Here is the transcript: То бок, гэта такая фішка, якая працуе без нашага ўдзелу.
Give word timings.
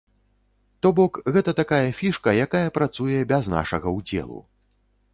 То 0.85 0.89
бок, 0.99 1.19
гэта 1.35 1.53
такая 1.61 1.83
фішка, 1.99 2.35
якая 2.49 2.65
працуе 2.81 3.23
без 3.33 3.55
нашага 3.59 3.87
ўдзелу. 4.01 4.47